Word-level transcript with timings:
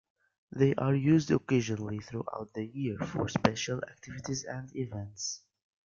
They 0.51 0.73
are 0.73 0.95
used 0.95 1.29
occasionally 1.29 1.99
throughout 1.99 2.49
the 2.55 2.65
year 2.65 2.97
for 2.97 3.29
special 3.29 3.83
activities 3.83 4.45
and 4.45 4.75
events. 4.75 5.43